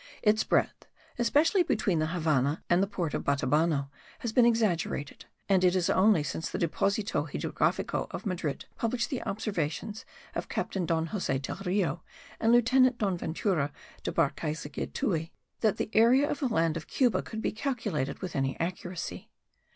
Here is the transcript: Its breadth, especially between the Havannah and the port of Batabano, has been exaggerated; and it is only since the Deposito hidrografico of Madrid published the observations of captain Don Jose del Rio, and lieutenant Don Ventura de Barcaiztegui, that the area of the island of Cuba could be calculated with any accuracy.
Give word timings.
Its 0.23 0.43
breadth, 0.43 0.87
especially 1.19 1.61
between 1.61 1.99
the 1.99 2.07
Havannah 2.07 2.63
and 2.71 2.81
the 2.81 2.87
port 2.87 3.13
of 3.13 3.23
Batabano, 3.23 3.91
has 4.17 4.33
been 4.33 4.47
exaggerated; 4.47 5.25
and 5.47 5.63
it 5.63 5.75
is 5.75 5.91
only 5.91 6.23
since 6.23 6.49
the 6.49 6.57
Deposito 6.57 7.29
hidrografico 7.29 8.07
of 8.09 8.25
Madrid 8.25 8.65
published 8.77 9.11
the 9.11 9.21
observations 9.25 10.03
of 10.33 10.49
captain 10.49 10.87
Don 10.87 11.05
Jose 11.13 11.37
del 11.37 11.57
Rio, 11.63 12.01
and 12.39 12.51
lieutenant 12.51 12.97
Don 12.97 13.15
Ventura 13.15 13.71
de 14.01 14.11
Barcaiztegui, 14.11 15.29
that 15.59 15.77
the 15.77 15.91
area 15.93 16.27
of 16.27 16.39
the 16.39 16.47
island 16.49 16.77
of 16.77 16.87
Cuba 16.87 17.21
could 17.21 17.43
be 17.43 17.51
calculated 17.51 18.23
with 18.23 18.35
any 18.35 18.59
accuracy. 18.59 19.29